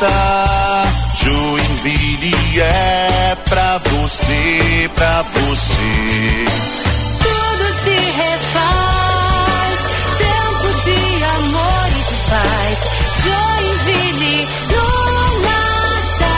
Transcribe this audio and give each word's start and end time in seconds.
esperança. 0.00 0.08
Joinville 1.14 2.60
é 2.60 3.36
pra 3.48 3.78
você, 3.78 4.90
pra 4.94 5.22
você. 5.22 6.44
Tudo 7.22 7.64
se 7.84 7.90
refaz, 8.16 9.78
tempo 10.18 10.68
de 10.84 10.98
amor 11.24 11.88
e 11.88 12.02
de 12.08 12.16
paz. 12.30 12.78
Joinville 13.24 14.36
no 14.70 14.86
Natal. 15.42 16.30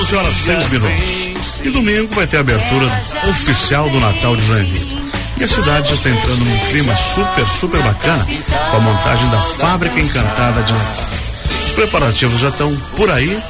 11 0.00 0.16
horas 0.16 0.34
6 0.34 0.68
minutos. 0.68 1.60
E 1.64 1.70
domingo 1.70 2.14
vai 2.14 2.26
ter 2.26 2.36
a 2.38 2.40
abertura 2.40 2.86
oficial 3.28 3.88
do 3.90 3.98
Natal 4.00 4.36
de 4.36 4.42
Joinville. 4.42 4.97
E 5.38 5.44
a 5.44 5.48
cidade 5.48 5.90
já 5.90 5.94
está 5.94 6.10
entrando 6.10 6.44
num 6.44 6.58
clima 6.68 6.96
super, 6.96 7.48
super 7.48 7.80
bacana 7.82 8.26
com 8.70 8.76
a 8.76 8.80
montagem 8.80 9.30
da 9.30 9.40
Fábrica 9.40 10.00
Encantada 10.00 10.62
de 10.64 10.72
Natal. 10.72 11.04
Os 11.64 11.72
preparativos 11.72 12.40
já 12.40 12.48
estão 12.48 12.76
por 12.96 13.08
aí 13.08 13.40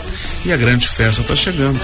e 0.45 0.53
a 0.53 0.57
grande 0.59 0.87
festa 0.87 1.23
está 1.23 1.35
chegando. 1.35 1.81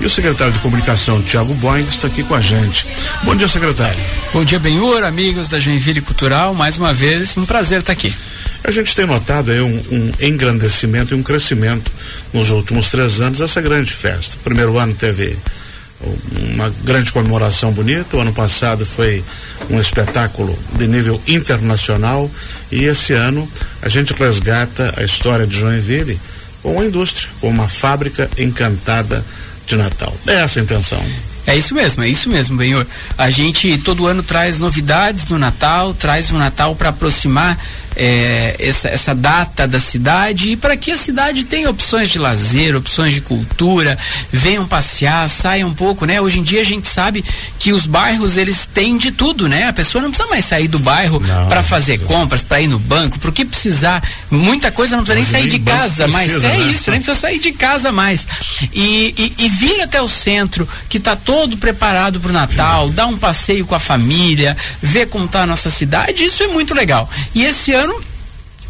E 0.00 0.06
o 0.06 0.10
secretário 0.10 0.52
de 0.52 0.60
comunicação, 0.60 1.20
Tiago 1.22 1.52
Boing, 1.54 1.84
está 1.88 2.06
aqui 2.06 2.22
com 2.22 2.36
a 2.36 2.40
gente. 2.40 2.88
Bom 3.24 3.34
dia, 3.34 3.48
secretário. 3.48 3.98
Bom 4.32 4.44
dia, 4.44 4.60
Benhur, 4.60 5.02
amigos 5.02 5.48
da 5.48 5.58
Joinville 5.58 6.02
Cultural. 6.02 6.54
Mais 6.54 6.78
uma 6.78 6.94
vez, 6.94 7.36
um 7.36 7.44
prazer 7.44 7.80
estar 7.80 7.94
aqui. 7.94 8.14
A 8.62 8.70
gente 8.70 8.94
tem 8.94 9.06
notado 9.06 9.50
aí 9.50 9.60
um, 9.60 9.82
um 9.90 10.12
engrandecimento 10.20 11.14
e 11.14 11.18
um 11.18 11.22
crescimento 11.22 11.90
nos 12.32 12.50
últimos 12.50 12.90
três 12.90 13.20
anos 13.20 13.40
dessa 13.40 13.60
grande 13.60 13.90
festa. 13.90 14.38
Primeiro 14.44 14.78
ano 14.78 14.94
teve 14.94 15.36
uma 16.54 16.72
grande 16.84 17.12
comemoração 17.12 17.72
bonita. 17.72 18.16
O 18.16 18.20
ano 18.20 18.32
passado 18.32 18.86
foi 18.86 19.24
um 19.70 19.78
espetáculo 19.78 20.56
de 20.74 20.86
nível 20.86 21.20
internacional 21.26 22.30
e 22.70 22.84
esse 22.84 23.12
ano 23.12 23.48
a 23.82 23.88
gente 23.88 24.12
resgata 24.12 24.94
a 24.96 25.02
história 25.02 25.46
de 25.46 25.58
Joinville 25.58 26.18
com 26.62 26.80
a 26.80 26.84
indústria, 26.84 27.28
com 27.40 27.48
uma 27.48 27.68
fábrica 27.68 28.28
encantada 28.38 29.24
de 29.66 29.76
Natal. 29.76 30.14
É 30.26 30.34
essa 30.34 30.60
a 30.60 30.62
intenção. 30.62 31.02
É 31.46 31.56
isso 31.56 31.74
mesmo, 31.74 32.02
é 32.02 32.08
isso 32.08 32.28
mesmo, 32.28 32.58
Benhor. 32.58 32.86
A 33.16 33.30
gente 33.30 33.78
todo 33.78 34.06
ano 34.06 34.22
traz 34.22 34.58
novidades 34.58 35.28
no 35.28 35.38
Natal, 35.38 35.94
traz 35.94 36.30
o 36.30 36.36
Natal 36.36 36.76
para 36.76 36.90
aproximar 36.90 37.58
é, 37.98 38.54
essa, 38.60 38.88
essa 38.88 39.14
data 39.14 39.66
da 39.66 39.80
cidade 39.80 40.50
e 40.50 40.56
para 40.56 40.76
que 40.76 40.92
a 40.92 40.96
cidade 40.96 41.44
tenha 41.44 41.68
opções 41.68 42.08
de 42.08 42.18
lazer, 42.18 42.76
opções 42.76 43.12
de 43.12 43.20
cultura, 43.20 43.98
venham 44.32 44.64
passear, 44.64 45.28
saiam 45.28 45.70
um 45.70 45.74
pouco, 45.74 46.06
né? 46.06 46.20
Hoje 46.20 46.38
em 46.38 46.42
dia 46.44 46.60
a 46.60 46.64
gente 46.64 46.86
sabe 46.86 47.24
que 47.58 47.72
os 47.72 47.86
bairros 47.86 48.36
eles 48.36 48.66
têm 48.72 48.96
de 48.96 49.10
tudo, 49.10 49.48
né? 49.48 49.66
A 49.66 49.72
pessoa 49.72 50.00
não 50.00 50.10
precisa 50.10 50.28
mais 50.28 50.44
sair 50.44 50.68
do 50.68 50.78
bairro 50.78 51.20
para 51.48 51.62
fazer 51.62 51.98
compras, 51.98 52.44
para 52.44 52.60
ir 52.60 52.68
no 52.68 52.78
banco, 52.78 53.18
porque 53.18 53.44
precisar, 53.44 54.02
muita 54.30 54.70
coisa 54.70 54.96
não 54.96 55.02
precisa 55.02 55.16
nem 55.16 55.42
sair 55.42 55.50
de 55.50 55.58
casa 55.58 56.06
mais. 56.06 56.36
É 56.36 56.38
né? 56.38 56.58
isso, 56.70 56.90
nem 56.92 57.00
precisa 57.00 57.18
sair 57.18 57.40
de 57.40 57.50
casa 57.50 57.90
mais. 57.90 58.28
E, 58.72 59.14
e, 59.18 59.44
e 59.44 59.48
vir 59.48 59.80
até 59.80 60.00
o 60.00 60.08
centro, 60.08 60.68
que 60.88 60.98
está 60.98 61.16
todo 61.16 61.56
preparado 61.56 62.20
para 62.20 62.30
o 62.30 62.32
Natal, 62.32 62.90
dar 62.90 63.06
um 63.06 63.18
passeio 63.18 63.66
com 63.66 63.74
a 63.74 63.80
família, 63.80 64.56
ver 64.80 65.06
como 65.06 65.24
está 65.24 65.42
a 65.42 65.46
nossa 65.46 65.68
cidade, 65.68 66.24
isso 66.24 66.44
é 66.44 66.48
muito 66.48 66.74
legal. 66.74 67.10
E 67.34 67.44
esse 67.44 67.72
ano 67.72 67.87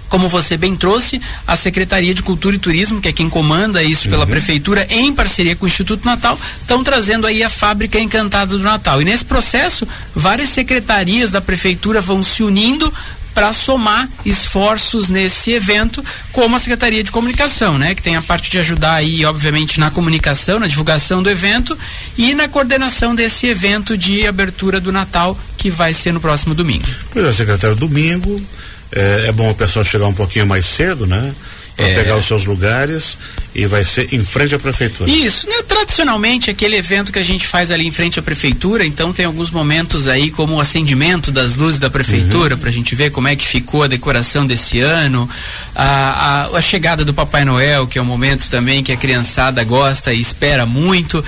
como 0.09 0.28
você 0.28 0.56
bem 0.56 0.75
trouxe, 0.75 1.20
a 1.47 1.56
Secretaria 1.56 2.15
de 2.15 2.22
Cultura 2.22 2.56
e 2.56 2.59
Turismo, 2.59 3.00
que 3.00 3.09
é 3.09 3.12
quem 3.12 3.28
comanda 3.28 3.83
isso 3.83 4.06
uhum. 4.06 4.10
pela 4.10 4.27
Prefeitura, 4.27 4.87
em 4.91 5.12
parceria 5.12 5.55
com 5.55 5.65
o 5.65 5.69
Instituto 5.69 6.05
Natal, 6.05 6.38
estão 6.60 6.83
trazendo 6.83 7.27
aí 7.27 7.43
a 7.43 7.50
Fábrica 7.50 7.99
Encantada 7.99 8.56
do 8.56 8.62
Natal. 8.62 9.00
E 9.03 9.05
nesse 9.05 9.25
processo, 9.25 9.87
várias 10.15 10.49
secretarias 10.49 11.31
da 11.31 11.41
Prefeitura 11.41 12.00
vão 12.00 12.22
se 12.22 12.43
unindo 12.43 12.93
para 13.38 13.53
somar 13.53 14.09
esforços 14.25 15.10
nesse 15.10 15.53
evento, 15.53 16.05
como 16.33 16.56
a 16.56 16.59
Secretaria 16.59 17.04
de 17.04 17.12
Comunicação, 17.12 17.78
né, 17.78 17.94
que 17.94 18.03
tem 18.03 18.16
a 18.16 18.22
parte 18.22 18.50
de 18.50 18.59
ajudar 18.59 18.94
aí, 18.94 19.25
obviamente, 19.25 19.78
na 19.78 19.93
comunicação, 19.93 20.59
na 20.59 20.66
divulgação 20.66 21.22
do 21.22 21.31
evento 21.31 21.78
e 22.16 22.34
na 22.34 22.49
coordenação 22.49 23.15
desse 23.15 23.47
evento 23.47 23.97
de 23.97 24.27
abertura 24.27 24.81
do 24.81 24.91
Natal, 24.91 25.38
que 25.56 25.71
vai 25.71 25.94
ser 25.94 26.12
no 26.12 26.19
próximo 26.19 26.53
domingo. 26.53 26.84
Pois 27.12 27.27
é, 27.27 27.33
secretário, 27.33 27.77
domingo, 27.77 28.44
é, 28.93 29.26
é 29.28 29.32
bom 29.32 29.50
o 29.50 29.54
pessoal 29.54 29.84
chegar 29.84 30.06
um 30.06 30.15
pouquinho 30.15 30.47
mais 30.47 30.66
cedo, 30.66 31.06
né? 31.06 31.34
Para 31.76 31.87
é. 31.87 31.94
pegar 31.94 32.16
os 32.16 32.26
seus 32.26 32.44
lugares 32.44 33.16
e 33.54 33.66
vai 33.66 33.84
ser 33.84 34.12
em 34.12 34.25
frente 34.25 34.54
à 34.54 34.59
prefeitura. 34.59 35.09
Isso, 35.09 35.49
né? 35.49 35.62
Tradicionalmente 35.66 36.50
aquele 36.50 36.76
evento 36.76 37.12
que 37.12 37.19
a 37.19 37.25
gente 37.25 37.47
faz 37.47 37.71
ali 37.71 37.87
em 37.87 37.93
frente 37.93 38.19
à 38.19 38.22
prefeitura, 38.22 38.84
então 38.84 39.12
tem 39.12 39.25
alguns 39.25 39.50
momentos 39.50 40.09
aí 40.09 40.31
como 40.31 40.54
o 40.54 40.60
acendimento 40.60 41.31
das 41.31 41.54
luzes 41.54 41.78
da 41.78 41.88
prefeitura 41.88 42.54
uhum. 42.54 42.60
para 42.60 42.69
a 42.69 42.72
gente 42.72 42.94
ver 42.97 43.10
como 43.10 43.28
é 43.28 43.37
que 43.37 43.47
ficou 43.47 43.84
a 43.84 43.87
decoração 43.87 44.44
desse 44.44 44.81
ano, 44.81 45.28
a, 45.75 46.47
a, 46.53 46.59
a, 46.59 46.60
chegada 46.60 47.04
do 47.04 47.15
Papai 47.15 47.44
Noel, 47.44 47.87
que 47.87 47.98
é 47.98 48.03
um 48.03 48.04
momento 48.04 48.48
também 48.48 48.82
que 48.82 48.91
a 48.91 48.97
criançada 48.97 49.62
gosta 49.62 50.12
e 50.12 50.21
espera 50.21 50.66
muito. 50.66 51.25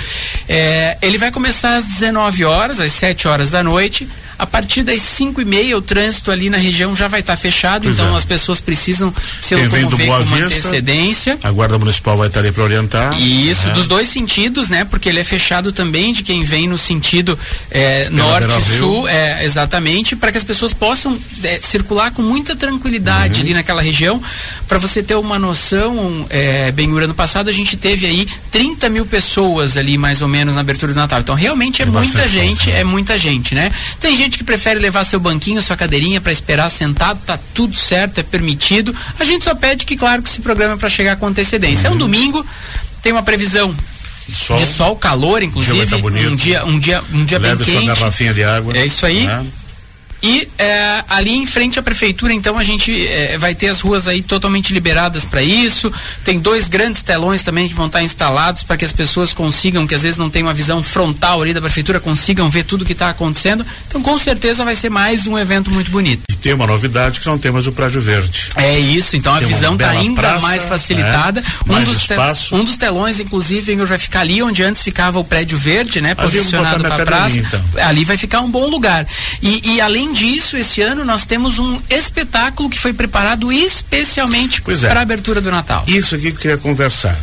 É, 0.48 0.98
ele 1.00 1.16
vai 1.16 1.30
começar 1.30 1.76
às 1.76 1.86
19 1.86 2.44
horas, 2.44 2.80
às 2.80 2.92
7 2.92 3.28
horas 3.28 3.50
da 3.50 3.62
noite. 3.62 4.08
A 4.40 4.46
partir 4.46 4.82
das 4.82 5.02
5 5.02 5.42
e 5.42 5.44
meia, 5.44 5.76
o 5.76 5.82
trânsito 5.82 6.30
ali 6.30 6.48
na 6.48 6.56
região 6.56 6.96
já 6.96 7.08
vai 7.08 7.20
estar 7.20 7.36
tá 7.36 7.36
fechado, 7.36 7.82
pois 7.82 7.98
então 7.98 8.14
é. 8.14 8.16
as 8.16 8.24
pessoas 8.24 8.58
precisam 8.58 9.12
se 9.38 9.54
locomover 9.54 10.06
com 10.06 10.12
uma 10.12 10.18
Vista, 10.20 10.46
antecedência. 10.46 11.38
A 11.42 11.50
Guarda 11.50 11.78
Municipal 11.78 12.16
vai 12.16 12.28
estar 12.28 12.40
ali 12.40 12.50
para 12.50 12.64
orientar. 12.64 13.20
Isso, 13.20 13.68
é. 13.68 13.72
dos 13.72 13.86
dois 13.86 14.08
sentidos, 14.08 14.70
né? 14.70 14.84
Porque 14.86 15.10
ele 15.10 15.20
é 15.20 15.24
fechado 15.24 15.72
também 15.72 16.14
de 16.14 16.22
quem 16.22 16.42
vem 16.42 16.66
no 16.66 16.78
sentido 16.78 17.38
é, 17.70 18.08
norte-sul, 18.08 19.06
é, 19.08 19.44
exatamente, 19.44 20.16
para 20.16 20.32
que 20.32 20.38
as 20.38 20.44
pessoas 20.44 20.72
possam 20.72 21.18
é, 21.44 21.60
circular 21.60 22.10
com 22.10 22.22
muita 22.22 22.56
tranquilidade 22.56 23.40
uhum. 23.40 23.46
ali 23.46 23.54
naquela 23.54 23.82
região. 23.82 24.22
Para 24.66 24.78
você 24.78 25.02
ter 25.02 25.16
uma 25.16 25.38
noção, 25.38 26.26
é, 26.30 26.72
bem, 26.72 26.90
o 26.90 26.96
ano 26.96 27.14
passado 27.14 27.50
a 27.50 27.52
gente 27.52 27.76
teve 27.76 28.06
aí 28.06 28.26
30 28.50 28.88
mil 28.88 29.04
pessoas 29.04 29.76
ali, 29.76 29.98
mais 29.98 30.22
ou 30.22 30.28
menos, 30.28 30.54
na 30.54 30.62
abertura 30.62 30.92
do 30.92 30.96
Natal. 30.96 31.20
Então, 31.20 31.34
realmente 31.34 31.82
é, 31.82 31.84
muita 31.84 32.26
gente, 32.26 32.70
né? 32.70 32.80
é 32.80 32.84
muita 32.84 33.18
gente, 33.18 33.54
né? 33.54 33.70
Tem 33.98 34.16
gente 34.16 34.29
gente 34.30 34.38
que 34.38 34.44
prefere 34.44 34.78
levar 34.78 35.02
seu 35.02 35.18
banquinho, 35.18 35.60
sua 35.60 35.76
cadeirinha 35.76 36.20
para 36.20 36.30
esperar 36.30 36.70
sentado, 36.70 37.20
tá 37.26 37.38
tudo 37.52 37.74
certo, 37.74 38.18
é 38.18 38.22
permitido. 38.22 38.94
A 39.18 39.24
gente 39.24 39.44
só 39.44 39.54
pede 39.54 39.84
que, 39.84 39.96
claro, 39.96 40.22
que 40.22 40.30
se 40.30 40.40
programa 40.40 40.76
para 40.76 40.88
chegar 40.88 41.16
com 41.16 41.26
antecedência. 41.26 41.88
Uhum. 41.88 41.94
É 41.94 41.96
um 41.96 41.98
domingo, 41.98 42.46
tem 43.02 43.12
uma 43.12 43.24
previsão 43.24 43.74
sol, 44.32 44.56
de 44.56 44.66
sol, 44.66 44.96
calor, 44.96 45.42
inclusive. 45.42 45.84
Dia 45.84 45.98
tá 45.98 46.06
um 46.06 46.36
dia, 46.36 46.64
um 46.64 46.78
dia, 46.78 47.02
um 47.12 47.24
dia 47.24 47.38
Leve 47.38 47.64
bem 47.64 47.74
quente. 47.74 47.86
Sua 47.86 47.94
garrafinha 47.94 48.32
de 48.32 48.44
água. 48.44 48.76
É 48.76 48.86
isso 48.86 49.04
aí. 49.04 49.26
Né? 49.26 49.46
E 50.22 50.48
é, 50.58 51.04
ali 51.08 51.34
em 51.34 51.46
frente 51.46 51.78
à 51.78 51.82
prefeitura, 51.82 52.32
então, 52.32 52.58
a 52.58 52.62
gente 52.62 53.06
é, 53.06 53.38
vai 53.38 53.54
ter 53.54 53.68
as 53.68 53.80
ruas 53.80 54.06
aí 54.06 54.22
totalmente 54.22 54.72
liberadas 54.72 55.24
para 55.24 55.42
isso. 55.42 55.92
Tem 56.24 56.38
dois 56.38 56.68
grandes 56.68 57.02
telões 57.02 57.42
também 57.42 57.68
que 57.68 57.74
vão 57.74 57.86
estar 57.86 58.02
instalados 58.02 58.62
para 58.62 58.76
que 58.76 58.84
as 58.84 58.92
pessoas 58.92 59.32
consigam, 59.32 59.86
que 59.86 59.94
às 59.94 60.02
vezes 60.02 60.18
não 60.18 60.28
tem 60.28 60.42
uma 60.42 60.54
visão 60.54 60.82
frontal 60.82 61.42
ali 61.42 61.54
da 61.54 61.60
prefeitura, 61.60 61.98
consigam 62.00 62.50
ver 62.50 62.64
tudo 62.64 62.84
que 62.84 62.92
está 62.92 63.10
acontecendo. 63.10 63.64
Então, 63.88 64.02
com 64.02 64.18
certeza, 64.18 64.64
vai 64.64 64.74
ser 64.74 64.90
mais 64.90 65.26
um 65.26 65.38
evento 65.38 65.70
muito 65.70 65.90
bonito. 65.90 66.22
E 66.30 66.36
tem 66.36 66.52
uma 66.52 66.66
novidade 66.66 67.20
que 67.20 67.26
não 67.26 67.38
tem 67.38 67.50
mais 67.50 67.66
o 67.66 67.72
Prédio 67.72 68.00
Verde. 68.00 68.50
É 68.56 68.78
isso, 68.78 69.16
então 69.16 69.36
tem 69.36 69.44
a 69.44 69.48
visão 69.48 69.74
está 69.74 69.90
ainda 69.90 70.20
praça, 70.20 70.40
mais 70.40 70.66
facilitada. 70.66 71.40
É, 71.40 71.72
um, 71.72 71.84
dos 71.84 71.96
espaço. 71.96 72.54
um 72.54 72.64
dos 72.64 72.76
telões, 72.76 73.20
inclusive, 73.20 73.74
vai 73.84 73.98
ficar 73.98 74.20
ali 74.20 74.42
onde 74.42 74.62
antes 74.62 74.82
ficava 74.82 75.18
o 75.18 75.24
Prédio 75.24 75.58
Verde, 75.58 76.00
né? 76.00 76.14
Posicionado 76.14 76.82
para 76.84 77.02
a 77.02 77.06
praça. 77.06 77.38
Então. 77.38 77.62
Ali 77.82 78.04
vai 78.04 78.16
ficar 78.16 78.40
um 78.40 78.50
bom 78.50 78.66
lugar. 78.68 79.06
E, 79.42 79.74
e 79.74 79.80
além 79.80 80.09
disso, 80.12 80.56
esse 80.56 80.80
ano 80.80 81.04
nós 81.04 81.26
temos 81.26 81.58
um 81.58 81.80
espetáculo 81.88 82.68
que 82.68 82.78
foi 82.78 82.92
preparado 82.92 83.52
especialmente 83.52 84.62
é. 84.66 84.88
para 84.88 85.00
a 85.00 85.02
abertura 85.02 85.40
do 85.40 85.50
Natal. 85.50 85.84
Isso 85.86 86.14
aqui 86.14 86.30
que 86.30 86.36
eu 86.36 86.40
queria 86.40 86.58
conversar 86.58 87.18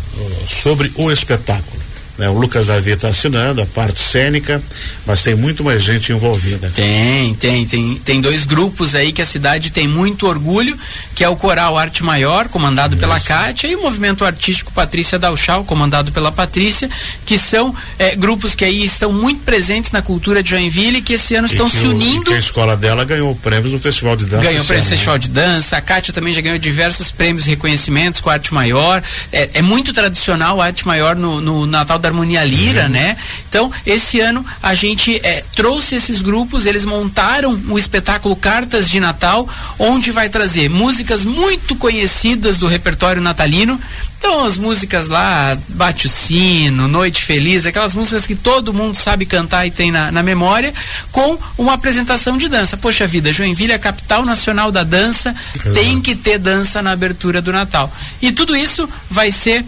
sobre 0.46 0.92
o 0.96 1.12
espetáculo. 1.12 1.77
Né? 2.18 2.28
O 2.30 2.34
Lucas 2.34 2.68
Davi 2.68 2.92
está 2.92 3.10
assinando 3.10 3.62
a 3.62 3.66
parte 3.66 4.00
cênica, 4.00 4.62
mas 5.06 5.22
tem 5.22 5.36
muito 5.36 5.64
mais 5.64 5.84
gente 5.84 6.12
envolvida. 6.12 6.70
Tem, 6.74 7.34
tem, 7.36 7.66
tem, 7.66 7.96
tem 8.04 8.22
dois 8.22 8.46
grupos 8.46 8.96
aí 8.96 9.12
que 9.12 9.22
a 9.22 9.26
cidade 9.26 9.72
tem 9.72 9.88
muito 9.88 10.28
orgulho, 10.28 10.78
que 11.14 11.24
é 11.24 11.30
o 11.30 11.36
Coral 11.36 11.78
Arte 11.78 12.04
Maior, 12.04 12.48
comandado 12.48 12.96
Isso. 12.96 13.02
pela 13.02 13.20
Kátia, 13.20 13.68
e 13.68 13.76
o 13.76 13.82
Movimento 13.82 14.26
Artístico 14.26 14.72
Patrícia 14.72 15.20
Dalchal, 15.20 15.64
comandado 15.64 16.12
pela 16.12 16.32
Patrícia, 16.32 16.90
que 17.26 17.38
são 17.38 17.74
é, 18.00 18.16
grupos 18.16 18.56
que 18.56 18.66
aí 18.66 18.84
estão 18.84 19.14
muito 19.14 19.44
presentes 19.44 19.92
na 19.92 20.02
cultura 20.02 20.42
de 20.42 20.50
Joinville, 20.50 21.02
que 21.02 21.14
esse 21.14 21.36
ano 21.36 21.46
estão 21.46 21.70
se 21.70 21.86
unindo. 21.86 22.32
O, 22.32 22.34
a 22.34 22.40
escola 22.40 22.76
dela 22.76 23.06
ganhou 23.06 23.36
prêmios 23.36 23.74
no 23.74 23.80
Festival 23.80 24.16
de 24.16 24.26
Dança. 24.26 24.44
Ganhou 24.44 24.66
prêmios 24.66 24.88
no 24.88 24.92
Festival 24.92 25.18
de 25.18 25.30
Dança, 25.30 25.78
a 25.78 25.82
Kátia 25.82 26.14
também 26.14 26.34
já 26.34 26.42
ganhou 26.42 26.58
diversos 26.58 27.12
prêmios 27.12 27.46
e 27.46 27.50
reconhecimentos 27.52 28.22
com 28.22 28.30
a 28.30 28.34
Arte 28.34 28.54
Maior. 28.54 29.04
É, 29.32 29.50
é 29.56 29.62
muito 29.62 29.94
tradicional 29.94 30.60
a 30.60 30.66
Arte 30.66 30.88
Maior 30.88 31.16
no, 31.16 31.40
no 31.42 31.66
Natal 31.66 32.00
da 32.00 32.07
da 32.08 32.10
Harmonia 32.10 32.44
Lira, 32.44 32.84
uhum. 32.84 32.90
né? 32.90 33.18
Então, 33.50 33.72
esse 33.86 34.20
ano 34.20 34.46
a 34.64 34.74
gente 34.74 35.20
é, 35.24 35.44
trouxe 35.56 35.96
esses 35.96 36.22
grupos, 36.22 36.66
eles 36.66 36.86
montaram 36.86 37.60
o 37.70 37.78
espetáculo 37.78 38.36
Cartas 38.36 38.90
de 38.90 39.00
Natal, 39.00 39.48
onde 39.78 40.12
vai 40.12 40.30
trazer 40.30 40.70
músicas 40.70 41.26
muito 41.26 41.76
conhecidas 41.76 42.58
do 42.58 42.68
repertório 42.68 43.22
natalino, 43.22 43.80
então 44.18 44.44
as 44.44 44.58
músicas 44.58 45.08
lá, 45.08 45.58
Bate 45.70 46.08
o 46.08 46.10
Sino, 46.10 46.88
Noite 46.88 47.24
Feliz, 47.24 47.66
aquelas 47.68 47.94
músicas 47.94 48.26
que 48.26 48.36
todo 48.36 48.74
mundo 48.74 48.96
sabe 48.96 49.28
cantar 49.28 49.68
e 49.68 49.72
tem 49.72 49.92
na, 49.92 50.12
na 50.12 50.24
memória, 50.24 50.74
com 51.12 51.38
uma 51.58 51.74
apresentação 51.74 52.36
de 52.36 52.48
dança. 52.48 52.76
Poxa 52.76 53.06
vida, 53.06 53.32
Joinville 53.32 53.74
é 53.74 53.76
a 53.76 53.80
capital 53.80 54.26
nacional 54.26 54.72
da 54.72 54.84
dança, 54.84 55.36
Exato. 55.56 55.74
tem 55.74 56.02
que 56.02 56.16
ter 56.16 56.40
dança 56.40 56.82
na 56.82 56.92
abertura 56.92 57.42
do 57.42 57.52
Natal. 57.52 57.92
E 58.20 58.32
tudo 58.32 58.56
isso 58.56 58.90
vai 59.10 59.30
ser 59.32 59.64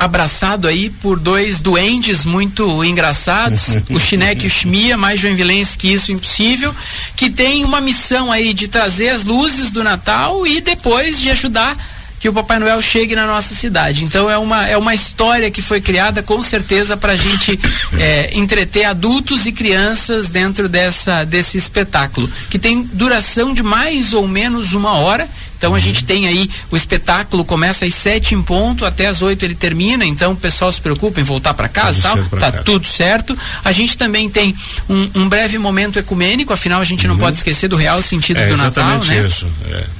abraçado 0.00 0.66
aí 0.66 0.88
por 0.88 1.20
dois 1.20 1.60
duendes 1.60 2.24
muito 2.24 2.82
engraçados, 2.82 3.76
o 3.92 4.00
Chineque 4.00 4.44
e 4.44 4.48
o 4.48 4.50
Schmia, 4.50 4.96
mais 4.96 5.20
joinvilense 5.20 5.76
que 5.76 5.92
isso 5.92 6.10
impossível, 6.10 6.74
que 7.14 7.28
tem 7.28 7.64
uma 7.64 7.80
missão 7.80 8.32
aí 8.32 8.54
de 8.54 8.66
trazer 8.66 9.10
as 9.10 9.24
luzes 9.24 9.70
do 9.70 9.84
Natal 9.84 10.46
e 10.46 10.60
depois 10.60 11.20
de 11.20 11.30
ajudar 11.30 11.76
que 12.20 12.28
o 12.28 12.34
Papai 12.34 12.58
Noel 12.58 12.80
chegue 12.82 13.16
na 13.16 13.26
nossa 13.26 13.54
cidade. 13.54 14.04
Então 14.04 14.30
é 14.30 14.36
uma, 14.36 14.68
é 14.68 14.76
uma 14.76 14.94
história 14.94 15.50
que 15.50 15.62
foi 15.62 15.80
criada 15.80 16.22
com 16.22 16.42
certeza 16.42 16.94
para 16.94 17.14
a 17.14 17.16
gente 17.16 17.58
é, 17.98 18.38
entreter 18.38 18.84
adultos 18.84 19.46
e 19.46 19.52
crianças 19.52 20.28
dentro 20.28 20.68
dessa, 20.68 21.24
desse 21.24 21.56
espetáculo, 21.56 22.30
que 22.50 22.58
tem 22.58 22.82
duração 22.92 23.54
de 23.54 23.62
mais 23.62 24.12
ou 24.12 24.28
menos 24.28 24.74
uma 24.74 24.92
hora. 24.92 25.26
Então 25.56 25.72
a 25.72 25.74
uhum. 25.74 25.80
gente 25.80 26.04
tem 26.04 26.26
aí 26.26 26.48
o 26.70 26.76
espetáculo 26.76 27.44
começa 27.44 27.84
às 27.84 27.94
sete 27.94 28.34
em 28.34 28.42
ponto, 28.42 28.84
até 28.84 29.06
às 29.06 29.22
oito 29.22 29.44
ele 29.44 29.54
termina. 29.54 30.04
Então 30.04 30.32
o 30.32 30.36
pessoal 30.36 30.70
se 30.70 30.80
preocupa 30.80 31.20
em 31.20 31.24
voltar 31.24 31.54
para 31.54 31.68
casa 31.68 31.98
e 31.98 32.02
tal. 32.02 32.16
Tá 32.38 32.52
casa. 32.52 32.64
tudo 32.64 32.86
certo. 32.86 33.36
A 33.64 33.72
gente 33.72 33.96
também 33.96 34.28
tem 34.28 34.54
um, 34.88 35.10
um, 35.14 35.28
breve 35.28 35.58
momento 35.58 35.98
ecumênico, 35.98 36.52
afinal 36.52 36.82
a 36.82 36.84
gente 36.84 37.06
uhum. 37.06 37.14
não 37.14 37.18
pode 37.18 37.38
esquecer 37.38 37.68
do 37.68 37.76
real 37.76 38.02
sentido 38.02 38.40
é, 38.40 38.46
do 38.46 38.56
Natal, 38.58 39.04
né? 39.04 39.26
Isso. 39.26 39.46
É. 39.70 39.99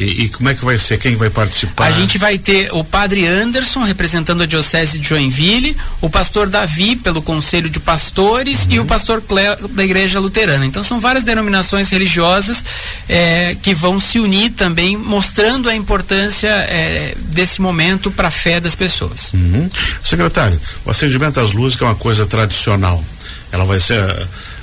E, 0.00 0.22
e, 0.22 0.28
como 0.30 0.48
é 0.48 0.54
que 0.54 0.64
vai 0.64 0.78
ser? 0.78 0.96
Quem 0.96 1.14
vai 1.14 1.28
participar? 1.28 1.84
A 1.84 1.90
gente 1.90 2.16
vai 2.16 2.38
ter 2.38 2.72
o 2.72 2.82
padre 2.82 3.26
Anderson, 3.26 3.82
representando 3.82 4.42
a 4.42 4.46
Diocese 4.46 4.98
de 4.98 5.06
Joinville, 5.06 5.76
o 6.00 6.08
pastor 6.08 6.48
Davi, 6.48 6.96
pelo 6.96 7.20
Conselho 7.20 7.68
de 7.68 7.78
Pastores, 7.78 8.64
uhum. 8.64 8.72
e 8.72 8.80
o 8.80 8.86
pastor 8.86 9.20
Cléo, 9.20 9.68
da 9.68 9.84
Igreja 9.84 10.18
Luterana. 10.18 10.64
Então, 10.64 10.82
são 10.82 10.98
várias 10.98 11.22
denominações 11.22 11.90
religiosas 11.90 12.64
é, 13.06 13.54
que 13.60 13.74
vão 13.74 14.00
se 14.00 14.18
unir 14.18 14.52
também, 14.52 14.96
mostrando 14.96 15.68
a 15.68 15.74
importância 15.74 16.48
é, 16.48 17.14
desse 17.26 17.60
momento 17.60 18.10
para 18.10 18.28
a 18.28 18.30
fé 18.30 18.58
das 18.58 18.74
pessoas. 18.74 19.34
Uhum. 19.34 19.68
Secretário, 20.02 20.58
o 20.86 20.90
acendimento 20.90 21.38
das 21.38 21.52
luzes 21.52 21.78
é 21.78 21.84
uma 21.84 21.94
coisa 21.94 22.24
tradicional. 22.24 23.04
Ela 23.52 23.66
vai 23.66 23.78
ser 23.78 24.00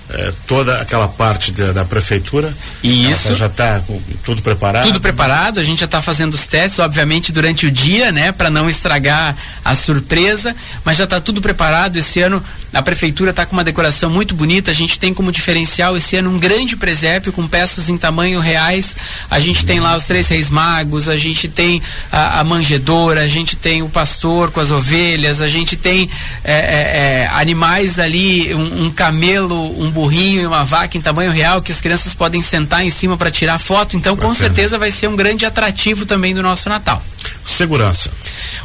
é, 0.10 0.34
toda 0.46 0.80
aquela 0.80 1.08
parte 1.08 1.52
da, 1.52 1.74
da 1.74 1.86
prefeitura. 1.86 2.54
Isso. 2.82 3.36
já 3.36 3.48
está 3.48 3.82
tudo 4.24 4.42
preparado? 4.42 4.84
Tudo 4.84 5.02
preparado, 5.02 5.60
a 5.60 5.64
gente 5.64 5.80
já 5.80 5.86
está 5.86 6.02
fazendo 6.02 6.34
os 6.34 6.48
testes, 6.48 6.80
obviamente, 6.80 7.32
durante 7.32 7.66
o 7.66 7.72
dia, 7.72 8.12
né, 8.12 8.32
para 8.32 8.50
não 8.50 8.70
estragar 8.70 9.36
a 9.66 9.76
surpresa, 9.76 10.56
mas 10.86 10.98
já 10.98 11.04
está 11.04 11.20
tudo 11.20 11.42
preparado. 11.42 11.98
Esse 11.98 12.22
ano 12.22 12.42
a 12.74 12.82
prefeitura 12.82 13.32
está 13.32 13.46
com 13.46 13.54
uma 13.54 13.64
decoração 13.64 14.10
muito 14.10 14.36
bonita. 14.36 14.72
A 14.72 14.74
gente 14.74 15.00
tem 15.00 15.14
como 15.14 15.32
diferencial 15.32 15.96
esse 15.96 16.16
ano 16.16 16.30
um 16.30 16.38
grande 16.38 16.76
presépio 16.76 17.32
com 17.32 17.48
peças 17.48 17.90
em 17.90 17.98
tamanho 17.98 18.40
reais. 18.40 18.96
A 19.30 19.40
gente 19.40 19.66
tem 19.66 19.80
lá 19.80 19.96
os 19.96 20.06
três 20.06 20.28
reis 20.28 20.52
magos, 20.52 21.08
a 21.08 21.18
gente 21.18 21.48
tem 21.48 21.82
a, 22.12 22.40
a 22.40 22.44
manjedora, 22.44 23.22
a 23.22 23.28
gente 23.28 23.56
tem 23.56 23.82
o 23.82 23.90
pastor 23.90 24.52
com 24.52 24.60
as 24.60 24.72
ovelhas, 24.72 25.42
a 25.42 25.48
gente 25.48 25.76
tem 25.76 26.10
é, 26.44 26.54
é, 26.54 27.24
é, 27.24 27.30
animais 27.34 28.00
ali, 28.00 28.54
um, 28.54 28.86
um, 28.86 28.92
camelo, 28.92 29.82
um 29.82 29.90
burrinho 29.90 30.42
e 30.42 30.46
uma 30.46 30.66
vaca 30.66 30.98
em 30.98 31.02
tamanho 31.02 31.32
real 31.32 31.62
que 31.62 31.72
as 31.72 31.82
crianças 31.82 32.14
podem 32.14 32.42
sentar 32.42 32.86
em 32.86 32.90
cima 32.90 33.18
para 33.18 33.32
tirar 33.32 33.60
foto. 33.60 33.96
Então, 33.96 34.16
com 34.16 34.34
certeza, 34.34 34.78
vai 34.78 34.92
ser 34.92 35.08
um 35.08 35.16
grande 35.16 35.46
atrativo 35.46 36.06
também 36.06 36.36
do 36.36 36.44
nosso 36.44 36.70
Natal. 36.70 37.02
Segurança 37.50 38.12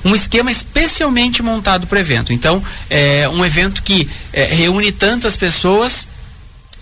um 0.04 0.14
esquema 0.14 0.50
especialmente 0.50 1.42
montado 1.42 1.86
para 1.86 1.96
o 1.96 2.00
evento. 2.00 2.32
Então, 2.32 2.62
é 2.90 3.28
um 3.28 3.44
evento 3.44 3.82
que 3.82 4.08
é, 4.32 4.44
reúne 4.44 4.90
tantas 4.90 5.36
pessoas 5.36 6.08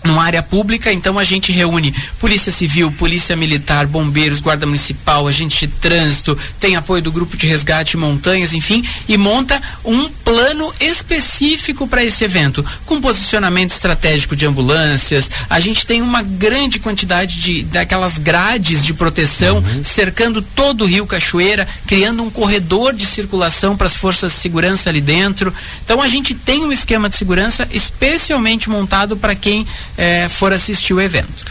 numa 0.03 0.23
área 0.23 0.41
pública, 0.41 0.91
então 0.91 1.19
a 1.19 1.23
gente 1.23 1.51
reúne 1.51 1.93
Polícia 2.19 2.51
Civil, 2.51 2.91
Polícia 2.91 3.35
Militar, 3.35 3.85
Bombeiros, 3.85 4.41
Guarda 4.41 4.65
Municipal, 4.65 5.27
agente 5.27 5.67
de 5.67 5.73
trânsito, 5.73 6.37
tem 6.59 6.75
apoio 6.75 7.01
do 7.01 7.11
Grupo 7.11 7.37
de 7.37 7.47
Resgate 7.47 7.97
Montanhas, 7.97 8.53
enfim, 8.53 8.83
e 9.07 9.17
monta 9.17 9.61
um 9.85 10.09
plano 10.09 10.73
específico 10.79 11.87
para 11.87 12.03
esse 12.03 12.23
evento, 12.23 12.65
com 12.85 13.01
posicionamento 13.01 13.71
estratégico 13.71 14.35
de 14.35 14.45
ambulâncias. 14.45 15.29
A 15.49 15.59
gente 15.59 15.85
tem 15.85 16.01
uma 16.01 16.21
grande 16.21 16.79
quantidade 16.79 17.39
de 17.39 17.63
daquelas 17.63 18.17
grades 18.17 18.83
de 18.83 18.93
proteção 18.93 19.57
uhum. 19.57 19.83
cercando 19.83 20.41
todo 20.41 20.83
o 20.83 20.87
Rio 20.87 21.05
Cachoeira, 21.05 21.67
criando 21.85 22.23
um 22.23 22.29
corredor 22.29 22.93
de 22.93 23.05
circulação 23.05 23.77
para 23.77 23.87
as 23.87 23.95
forças 23.95 24.33
de 24.33 24.39
segurança 24.39 24.89
ali 24.89 25.01
dentro. 25.01 25.53
Então 25.83 26.01
a 26.01 26.07
gente 26.07 26.33
tem 26.33 26.63
um 26.63 26.71
esquema 26.71 27.09
de 27.09 27.15
segurança 27.15 27.67
especialmente 27.71 28.69
montado 28.69 29.15
para 29.17 29.35
quem 29.35 29.65
é, 29.97 30.27
for 30.29 30.53
assistir 30.53 30.93
o 30.93 31.01
evento. 31.01 31.45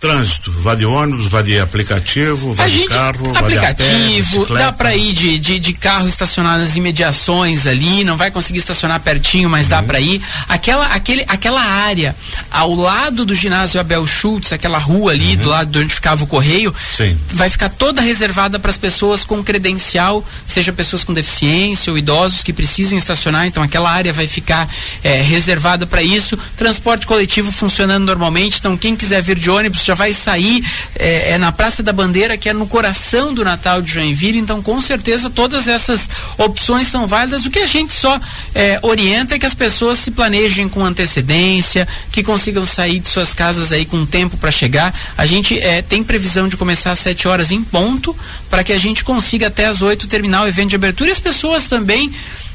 Trânsito, 0.00 0.52
vai 0.52 0.76
de 0.76 0.86
ônibus, 0.86 1.26
vai 1.26 1.42
de 1.42 1.58
aplicativo, 1.58 2.52
vai 2.52 2.66
a 2.66 2.68
de 2.68 2.86
carro, 2.86 3.36
aplicativo, 3.36 4.46
pé, 4.46 4.54
dá 4.54 4.72
para 4.72 4.94
ir 4.94 5.12
de, 5.12 5.36
de, 5.40 5.58
de, 5.58 5.72
carro 5.72 6.06
estacionado 6.06 6.60
nas 6.60 6.76
imediações 6.76 7.66
ali, 7.66 8.04
não 8.04 8.16
vai 8.16 8.30
conseguir 8.30 8.60
estacionar 8.60 9.00
pertinho, 9.00 9.50
mas 9.50 9.64
uhum. 9.64 9.70
dá 9.70 9.82
para 9.82 9.98
ir. 9.98 10.22
Aquela, 10.48 10.86
aquele, 10.86 11.24
aquela 11.26 11.60
área 11.60 12.14
ao 12.48 12.76
lado 12.76 13.24
do 13.24 13.34
ginásio 13.34 13.80
Abel 13.80 14.06
Schultz, 14.06 14.52
aquela 14.52 14.78
rua 14.78 15.10
ali 15.10 15.34
uhum. 15.34 15.42
do 15.42 15.48
lado 15.48 15.72
de 15.72 15.78
onde 15.80 15.92
ficava 15.92 16.22
o 16.22 16.28
correio, 16.28 16.72
Sim. 16.96 17.18
vai 17.34 17.50
ficar 17.50 17.68
toda 17.68 18.00
reservada 18.00 18.56
para 18.60 18.70
as 18.70 18.78
pessoas 18.78 19.24
com 19.24 19.42
credencial, 19.42 20.24
seja 20.46 20.72
pessoas 20.72 21.02
com 21.02 21.12
deficiência 21.12 21.90
ou 21.90 21.98
idosos 21.98 22.44
que 22.44 22.52
precisem 22.52 22.96
estacionar. 22.96 23.46
Então 23.46 23.64
aquela 23.64 23.90
área 23.90 24.12
vai 24.12 24.28
ficar 24.28 24.68
é, 25.02 25.20
reservada 25.22 25.88
para 25.88 26.04
isso. 26.04 26.38
Transporte 26.56 27.04
coletivo 27.04 27.50
funcionando 27.50 28.04
normalmente. 28.04 28.60
Então 28.60 28.76
quem 28.76 28.94
quiser 28.94 29.20
vir 29.20 29.36
de 29.36 29.50
ônibus 29.50 29.87
já 29.88 29.94
vai 29.94 30.12
sair 30.12 30.62
é, 30.94 31.32
é, 31.32 31.38
na 31.38 31.50
Praça 31.50 31.82
da 31.82 31.92
Bandeira, 31.92 32.36
que 32.36 32.48
é 32.48 32.52
no 32.52 32.66
coração 32.66 33.32
do 33.32 33.42
Natal 33.42 33.80
de 33.80 33.92
Joinville. 33.92 34.38
Então, 34.38 34.62
com 34.62 34.80
certeza, 34.82 35.30
todas 35.30 35.66
essas 35.66 36.08
opções 36.36 36.88
são 36.88 37.06
válidas. 37.06 37.46
O 37.46 37.50
que 37.50 37.58
a 37.58 37.66
gente 37.66 37.92
só 37.92 38.20
é, 38.54 38.78
orienta 38.82 39.34
é 39.34 39.38
que 39.38 39.46
as 39.46 39.54
pessoas 39.54 39.98
se 39.98 40.10
planejem 40.10 40.68
com 40.68 40.84
antecedência, 40.84 41.88
que 42.12 42.22
consigam 42.22 42.66
sair 42.66 42.98
de 42.98 43.08
suas 43.08 43.32
casas 43.32 43.72
aí 43.72 43.86
com 43.86 44.04
tempo 44.04 44.36
para 44.36 44.50
chegar. 44.50 44.94
A 45.16 45.24
gente 45.24 45.58
é, 45.58 45.80
tem 45.80 46.04
previsão 46.04 46.48
de 46.48 46.56
começar 46.56 46.92
às 46.92 46.98
7 46.98 47.26
horas 47.26 47.50
em 47.50 47.62
ponto, 47.62 48.14
para 48.50 48.62
que 48.62 48.74
a 48.74 48.78
gente 48.78 49.02
consiga 49.02 49.46
até 49.46 49.66
às 49.66 49.80
8 49.80 50.06
terminar 50.06 50.42
o 50.42 50.46
evento 50.46 50.70
de 50.70 50.76
abertura 50.76 51.08
e 51.08 51.12
as 51.12 51.20
pessoas 51.20 51.66
também 51.66 52.12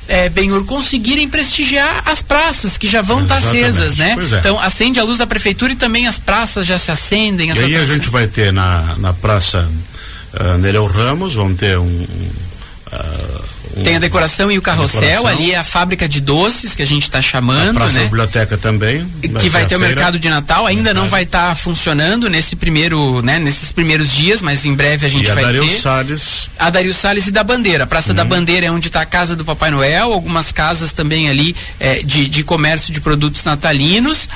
é, 0.07 0.29
Benhur, 0.29 0.65
conseguirem 0.65 1.27
prestigiar 1.27 2.03
as 2.05 2.21
praças 2.21 2.77
que 2.77 2.87
já 2.87 3.01
vão 3.01 3.23
estar 3.23 3.39
tá 3.39 3.47
acesas, 3.47 3.95
né? 3.95 4.15
É. 4.17 4.39
Então 4.39 4.59
acende 4.59 4.99
a 4.99 5.03
luz 5.03 5.17
da 5.17 5.27
prefeitura 5.27 5.73
e 5.73 5.75
também 5.75 6.07
as 6.07 6.19
praças 6.19 6.65
já 6.65 6.77
se 6.77 6.91
acendem. 6.91 7.49
e 7.49 7.51
aí 7.51 7.75
a 7.75 7.85
gente 7.85 8.09
vai 8.09 8.27
ter 8.27 8.51
na, 8.51 8.95
na 8.97 9.13
praça 9.13 9.67
uh, 10.33 10.57
Nereu 10.57 10.85
Ramos, 10.85 11.33
vamos 11.33 11.57
ter 11.57 11.77
um, 11.77 11.83
um 11.83 12.29
uh, 12.91 13.42
tem 13.83 13.95
a 13.95 13.99
decoração 13.99 14.51
e 14.51 14.57
o 14.57 14.61
carrossel, 14.61 15.25
ali 15.25 15.51
é 15.51 15.57
a 15.57 15.63
fábrica 15.63 16.07
de 16.07 16.21
doces 16.21 16.75
que 16.75 16.81
a 16.81 16.85
gente 16.85 17.03
está 17.03 17.21
chamando, 17.21 17.71
a 17.71 17.73
Praça 17.73 17.99
né? 17.99 18.05
Biblioteca 18.05 18.57
também. 18.57 19.07
Que 19.39 19.49
vai 19.49 19.65
ter 19.65 19.75
o 19.75 19.79
mercado 19.79 20.19
de 20.19 20.29
Natal, 20.29 20.65
ainda 20.65 20.83
mercado. 20.83 21.01
não 21.01 21.09
vai 21.09 21.23
estar 21.23 21.49
tá 21.49 21.55
funcionando 21.55 22.29
nesse 22.29 22.55
primeiro, 22.55 23.21
né, 23.21 23.39
nesses 23.39 23.71
primeiros 23.71 24.11
dias, 24.11 24.41
mas 24.41 24.65
em 24.65 24.73
breve 24.73 25.05
a 25.05 25.09
gente 25.09 25.29
e 25.29 25.31
vai 25.31 25.43
a 25.43 25.47
Dario 25.47 25.67
ter. 25.67 25.79
Salles. 25.79 26.49
A 26.59 26.69
Dario 26.69 26.93
Salles 26.93 27.27
e 27.27 27.31
da 27.31 27.43
Bandeira. 27.43 27.85
A 27.85 27.87
Praça 27.87 28.09
uhum. 28.09 28.15
da 28.15 28.23
Bandeira 28.23 28.67
é 28.67 28.71
onde 28.71 28.87
está 28.87 29.01
a 29.01 29.05
casa 29.05 29.35
do 29.35 29.43
Papai 29.43 29.71
Noel, 29.71 30.13
algumas 30.13 30.51
casas 30.51 30.93
também 30.93 31.29
ali 31.29 31.55
é, 31.79 32.03
de, 32.03 32.27
de 32.27 32.43
comércio 32.43 32.93
de 32.93 33.01
produtos 33.01 33.43
natalinos 33.43 34.27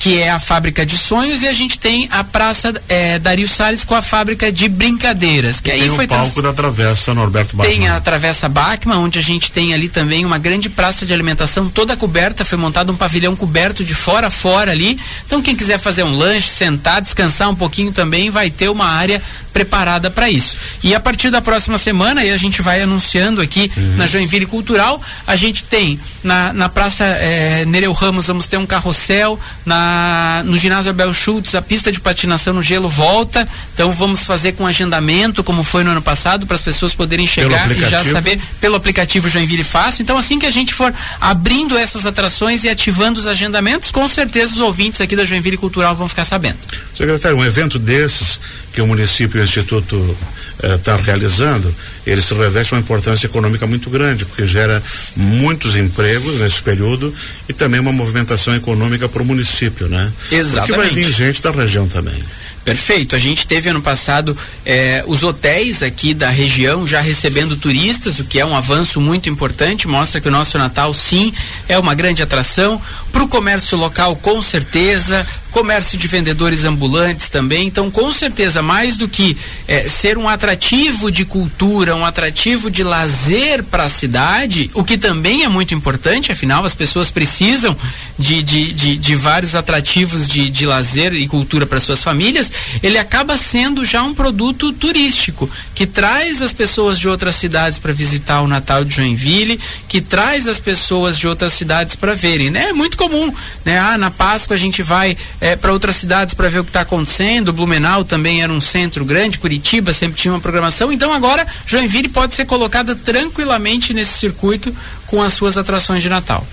que 0.00 0.18
é 0.18 0.30
a 0.30 0.40
fábrica 0.40 0.84
de 0.86 0.96
sonhos, 0.96 1.42
e 1.42 1.46
a 1.46 1.52
gente 1.52 1.78
tem 1.78 2.08
a 2.10 2.24
Praça 2.24 2.72
é, 2.88 3.18
Dario 3.18 3.46
Salles 3.46 3.84
com 3.84 3.94
a 3.94 4.00
fábrica 4.00 4.50
de 4.50 4.66
brincadeiras. 4.66 5.60
Que 5.60 5.68
e 5.68 5.72
aí 5.74 5.80
tem 5.80 5.90
foi 5.90 6.06
o 6.06 6.08
palco 6.08 6.40
da 6.40 6.54
Travessa 6.54 7.12
Norberto 7.12 7.54
Bachmann. 7.54 7.76
Tem 7.76 7.86
a 7.86 8.00
Travessa 8.00 8.48
Bachmann, 8.48 8.98
onde 8.98 9.18
a 9.18 9.22
gente 9.22 9.52
tem 9.52 9.74
ali 9.74 9.90
também 9.90 10.24
uma 10.24 10.38
grande 10.38 10.70
praça 10.70 11.04
de 11.04 11.12
alimentação 11.12 11.68
toda 11.68 11.98
coberta, 11.98 12.46
foi 12.46 12.56
montado 12.56 12.90
um 12.90 12.96
pavilhão 12.96 13.36
coberto 13.36 13.84
de 13.84 13.94
fora 13.94 14.28
a 14.28 14.30
fora 14.30 14.70
ali. 14.72 14.98
Então 15.26 15.42
quem 15.42 15.54
quiser 15.54 15.78
fazer 15.78 16.02
um 16.02 16.16
lanche, 16.16 16.48
sentar, 16.48 17.02
descansar 17.02 17.50
um 17.50 17.54
pouquinho 17.54 17.92
também, 17.92 18.30
vai 18.30 18.48
ter 18.48 18.70
uma 18.70 18.86
área 18.86 19.20
preparada 19.52 20.10
para 20.10 20.30
isso. 20.30 20.56
E 20.82 20.94
a 20.94 21.00
partir 21.00 21.30
da 21.30 21.42
próxima 21.42 21.76
semana, 21.76 22.22
aí 22.22 22.30
a 22.30 22.36
gente 22.38 22.62
vai 22.62 22.80
anunciando 22.80 23.42
aqui 23.42 23.70
uhum. 23.76 23.96
na 23.96 24.06
Joinville 24.06 24.46
Cultural, 24.46 25.02
a 25.26 25.36
gente 25.36 25.64
tem 25.64 26.00
na, 26.22 26.54
na 26.54 26.68
Praça 26.68 27.04
é, 27.04 27.64
Nereu 27.66 27.92
Ramos, 27.92 28.28
vamos 28.28 28.48
ter 28.48 28.56
um 28.56 28.64
carrossel, 28.64 29.38
na 29.66 29.89
na, 29.90 30.42
no 30.44 30.56
ginásio 30.56 30.90
Abel 30.90 31.12
Schultz, 31.12 31.54
a 31.54 31.62
pista 31.62 31.90
de 31.90 32.00
patinação 32.00 32.54
no 32.54 32.62
gelo 32.62 32.88
volta. 32.88 33.46
Então 33.74 33.92
vamos 33.92 34.24
fazer 34.24 34.52
com 34.52 34.66
agendamento, 34.66 35.42
como 35.42 35.64
foi 35.64 35.82
no 35.82 35.90
ano 35.90 36.02
passado, 36.02 36.46
para 36.46 36.54
as 36.54 36.62
pessoas 36.62 36.94
poderem 36.94 37.26
chegar 37.26 37.70
e 37.70 37.80
já 37.80 38.02
saber 38.04 38.38
pelo 38.60 38.76
aplicativo 38.76 39.28
Joinville 39.28 39.64
Fácil. 39.64 40.02
Então, 40.02 40.16
assim 40.16 40.38
que 40.38 40.46
a 40.46 40.50
gente 40.50 40.72
for 40.72 40.92
abrindo 41.20 41.76
essas 41.76 42.06
atrações 42.06 42.64
e 42.64 42.68
ativando 42.68 43.18
os 43.18 43.26
agendamentos, 43.26 43.90
com 43.90 44.06
certeza 44.06 44.54
os 44.54 44.60
ouvintes 44.60 45.00
aqui 45.00 45.16
da 45.16 45.24
Joinville 45.24 45.56
Cultural 45.56 45.94
vão 45.96 46.06
ficar 46.06 46.24
sabendo. 46.24 46.58
Secretário, 46.94 47.36
um 47.36 47.44
evento 47.44 47.78
desses 47.78 48.40
que 48.72 48.80
o 48.80 48.86
município 48.86 49.38
e 49.38 49.40
o 49.42 49.44
Instituto 49.44 50.16
está 50.62 50.92
eh, 50.92 51.00
realizando, 51.02 51.74
ele 52.12 52.20
se 52.20 52.34
reveste 52.34 52.74
uma 52.74 52.80
importância 52.80 53.26
econômica 53.26 53.66
muito 53.66 53.88
grande, 53.88 54.24
porque 54.24 54.46
gera 54.46 54.82
muitos 55.16 55.76
empregos 55.76 56.40
nesse 56.40 56.62
período 56.62 57.14
e 57.48 57.52
também 57.52 57.80
uma 57.80 57.92
movimentação 57.92 58.54
econômica 58.54 59.08
para 59.08 59.22
o 59.22 59.24
município, 59.24 59.88
né? 59.88 60.12
Exatamente. 60.30 60.72
Porque 60.72 60.72
vai 60.72 60.90
vir 60.90 61.12
gente 61.12 61.42
da 61.42 61.50
região 61.50 61.86
também. 61.86 62.20
Perfeito. 62.64 63.16
A 63.16 63.18
gente 63.18 63.46
teve 63.46 63.70
ano 63.70 63.80
passado 63.80 64.36
eh, 64.66 65.02
os 65.06 65.22
hotéis 65.22 65.82
aqui 65.82 66.12
da 66.12 66.28
região 66.28 66.86
já 66.86 67.00
recebendo 67.00 67.56
turistas, 67.56 68.18
o 68.18 68.24
que 68.24 68.38
é 68.38 68.44
um 68.44 68.54
avanço 68.54 69.00
muito 69.00 69.30
importante, 69.30 69.88
mostra 69.88 70.20
que 70.20 70.28
o 70.28 70.30
nosso 70.30 70.58
Natal 70.58 70.92
sim 70.92 71.32
é 71.68 71.78
uma 71.78 71.94
grande 71.94 72.22
atração. 72.22 72.80
Para 73.10 73.22
o 73.22 73.28
comércio 73.28 73.76
local, 73.78 74.14
com 74.14 74.40
certeza, 74.42 75.26
comércio 75.50 75.98
de 75.98 76.06
vendedores 76.06 76.64
ambulantes 76.64 77.28
também. 77.28 77.66
Então, 77.66 77.90
com 77.90 78.12
certeza, 78.12 78.62
mais 78.62 78.96
do 78.96 79.08
que 79.08 79.36
eh, 79.66 79.88
ser 79.88 80.16
um 80.16 80.28
atrativo 80.28 81.10
de 81.10 81.24
cultura, 81.24 81.96
um 82.00 82.04
atrativo 82.04 82.70
de 82.70 82.82
lazer 82.82 83.62
para 83.64 83.84
a 83.84 83.88
cidade, 83.88 84.70
o 84.74 84.82
que 84.82 84.96
também 84.96 85.44
é 85.44 85.48
muito 85.48 85.74
importante, 85.74 86.32
afinal, 86.32 86.64
as 86.64 86.74
pessoas 86.74 87.10
precisam 87.10 87.76
de, 88.18 88.42
de, 88.42 88.72
de, 88.72 88.96
de 88.96 89.16
vários 89.16 89.54
atrativos 89.54 90.26
de, 90.26 90.50
de 90.50 90.66
lazer 90.66 91.14
e 91.14 91.26
cultura 91.28 91.66
para 91.66 91.78
suas 91.78 92.02
famílias, 92.02 92.50
ele 92.82 92.98
acaba 92.98 93.36
sendo 93.36 93.84
já 93.84 94.02
um 94.02 94.14
produto 94.14 94.72
turístico 94.72 95.48
que 95.74 95.86
traz 95.86 96.42
as 96.42 96.52
pessoas 96.52 96.98
de 96.98 97.08
outras 97.08 97.34
cidades 97.34 97.78
para 97.78 97.92
visitar 97.92 98.40
o 98.40 98.48
Natal 98.48 98.84
de 98.84 98.96
Joinville, 98.96 99.58
que 99.88 100.00
traz 100.00 100.46
as 100.48 100.60
pessoas 100.60 101.18
de 101.18 101.26
outras 101.26 101.52
cidades 101.52 101.96
para 101.96 102.14
verem, 102.14 102.50
né? 102.50 102.68
É 102.68 102.72
muito 102.72 102.96
comum, 102.96 103.32
né? 103.64 103.78
Ah, 103.78 103.96
na 103.96 104.10
Páscoa 104.10 104.54
a 104.54 104.58
gente 104.58 104.82
vai 104.82 105.16
é, 105.40 105.56
para 105.56 105.72
outras 105.72 105.96
cidades 105.96 106.34
para 106.34 106.48
ver 106.48 106.60
o 106.60 106.64
que 106.64 106.70
está 106.70 106.82
acontecendo. 106.82 107.52
Blumenau 107.52 108.04
também 108.04 108.42
era 108.42 108.52
um 108.52 108.60
centro 108.60 109.04
grande, 109.04 109.38
Curitiba 109.38 109.92
sempre 109.92 110.20
tinha 110.20 110.32
uma 110.32 110.40
programação. 110.40 110.92
Então 110.92 111.12
agora 111.12 111.46
Joinville 111.66 111.79
pode 112.08 112.34
ser 112.34 112.44
colocada 112.44 112.94
tranquilamente 112.94 113.94
nesse 113.94 114.18
circuito 114.18 114.74
com 115.06 115.22
as 115.22 115.32
suas 115.32 115.56
atrações 115.56 116.02
de 116.02 116.08
Natal. 116.08 116.46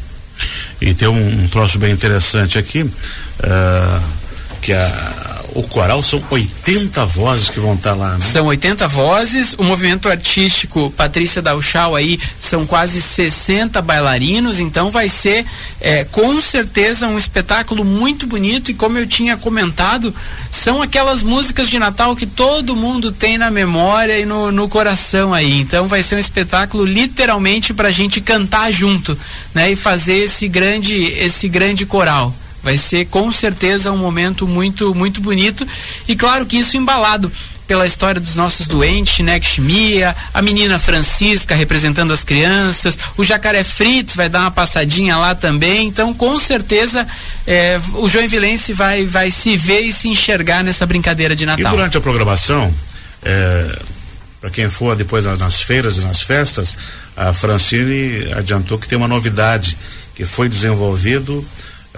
E 0.80 0.94
tem 0.94 1.08
um, 1.08 1.44
um 1.44 1.48
troço 1.48 1.80
bem 1.80 1.92
interessante 1.92 2.58
aqui, 2.58 2.84
uh, 2.84 4.04
que 4.62 4.74
a 4.74 5.17
o 5.58 5.64
coral 5.64 6.04
são 6.04 6.24
80 6.30 7.04
vozes 7.08 7.50
que 7.50 7.60
vão 7.60 7.74
estar 7.74 7.90
tá 7.90 7.96
lá, 7.96 8.14
né? 8.14 8.20
São 8.20 8.46
80 8.46 8.88
vozes. 8.88 9.56
O 9.58 9.64
movimento 9.64 10.08
artístico 10.08 10.94
Patrícia 10.96 11.42
Dauchal 11.42 11.96
aí 11.96 12.20
são 12.40 12.64
quase 12.64 13.02
60 13.02 13.82
bailarinos, 13.82 14.60
então 14.60 14.92
vai 14.92 15.10
ser 15.10 15.44
é, 15.82 16.04
com 16.04 16.40
certeza 16.40 17.08
um 17.08 17.18
espetáculo 17.18 17.84
muito 17.84 18.28
bonito 18.28 18.70
e 18.70 18.76
como 18.76 19.00
eu 19.00 19.08
tinha 19.08 19.36
comentado, 19.36 20.14
são 20.52 20.80
aquelas 20.80 21.24
músicas 21.24 21.72
de 21.72 21.80
Natal 21.80 22.16
que 22.16 22.28
todo 22.28 22.76
mundo 22.76 23.12
tem 23.12 23.40
na 23.40 23.50
memória 23.50 24.20
e 24.20 24.28
no, 24.28 24.52
no 24.52 24.70
coração 24.70 25.34
aí. 25.34 25.60
Então 25.60 25.88
vai 25.88 26.04
ser 26.04 26.18
um 26.18 26.20
espetáculo 26.20 26.86
literalmente 26.86 27.74
para 27.74 27.88
a 27.88 27.92
gente 27.92 28.22
cantar 28.22 28.72
junto, 28.72 29.18
né? 29.56 29.72
E 29.72 29.76
fazer 29.76 30.20
esse 30.20 30.48
grande 30.48 30.94
esse 30.94 31.50
grande 31.50 31.84
coral. 31.84 32.32
Vai 32.68 32.78
ser 32.78 33.06
com 33.06 33.32
certeza 33.32 33.94
um 33.94 33.98
momento 33.98 34.46
muito, 34.46 34.94
muito 34.94 35.22
bonito. 35.22 35.66
E 36.06 36.18
claro 36.18 36.46
que 36.46 36.58
isso 36.58 36.76
embalado 36.76 37.32
pela 37.66 37.86
história 37.86 38.20
dos 38.20 38.36
nossos 38.36 38.68
doentes, 38.68 39.20
né? 39.24 39.40
Mia, 39.60 40.14
a 40.34 40.42
menina 40.42 40.78
Francisca 40.78 41.56
representando 41.56 42.12
as 42.12 42.26
crianças, 42.26 43.00
o 43.16 43.24
Jacaré 43.24 43.64
Fritz 43.64 44.18
vai 44.18 44.28
dar 44.28 44.42
uma 44.42 44.52
passadinha 44.52 45.16
lá 45.16 45.34
também. 45.34 45.88
Então, 45.88 46.14
com 46.14 46.38
certeza, 46.38 47.08
é, 47.46 47.80
o 47.94 48.10
Joinvilense 48.10 48.74
vai, 48.74 49.06
vai 49.06 49.32
se 49.32 49.56
ver 49.56 49.80
e 49.80 49.94
se 49.94 50.10
enxergar 50.10 50.62
nessa 50.62 50.86
brincadeira 50.86 51.34
de 51.38 51.46
Natal. 51.46 51.72
E 51.72 51.78
durante 51.78 51.96
a 51.96 52.02
programação, 52.02 52.74
é, 53.24 53.80
para 54.42 54.50
quem 54.50 54.70
for 54.70 54.94
depois 54.94 55.24
nas 55.24 55.62
feiras 55.62 56.00
e 56.00 56.02
nas 56.02 56.22
festas, 56.22 56.76
a 57.16 57.34
Francine 57.34 58.30
adiantou 58.34 58.78
que 58.78 58.90
tem 58.90 58.98
uma 58.98 59.08
novidade 59.08 59.78
que 60.14 60.26
foi 60.26 60.50
desenvolvido 60.50 61.48